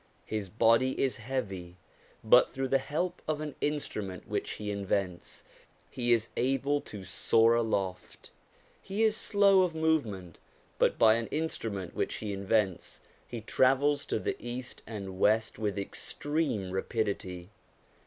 [0.25, 1.77] His body is heavy,
[2.23, 5.43] but through the help of an instrument which he invents,
[5.91, 8.31] he is able to soar aloft.
[8.81, 10.39] He is slow of movement,
[10.79, 15.77] but by an instrument which he invents he travels to the East and West with
[15.77, 17.51] extreme rapidity.